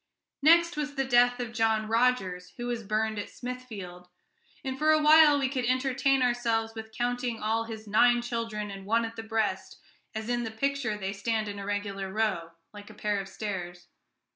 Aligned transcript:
Next 0.41 0.77
was 0.77 0.95
the 0.95 1.05
death 1.05 1.39
of 1.39 1.53
John 1.53 1.87
Rogers, 1.87 2.53
who 2.57 2.65
was 2.65 2.81
burned 2.81 3.19
at 3.19 3.29
Smithfield; 3.29 4.07
and 4.63 4.75
for 4.75 4.89
a 4.89 4.99
while 4.99 5.37
we 5.37 5.47
could 5.47 5.63
entertain 5.65 6.23
ourselves 6.23 6.73
with 6.73 6.91
counting 6.91 7.39
all 7.39 7.65
his 7.65 7.85
"nine 7.85 8.23
children 8.23 8.71
and 8.71 8.87
one 8.87 9.05
at 9.05 9.15
the 9.15 9.21
breast," 9.21 9.77
as 10.15 10.27
in 10.27 10.43
the 10.43 10.49
picture 10.49 10.97
they 10.97 11.13
stand 11.13 11.47
in 11.47 11.59
a 11.59 11.65
regular 11.67 12.11
row, 12.11 12.49
like 12.73 12.89
a 12.89 12.95
pair 12.95 13.19
of 13.19 13.29
stairs. 13.29 13.89